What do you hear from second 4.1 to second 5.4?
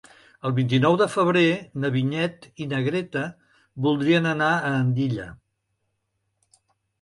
anar a Andilla.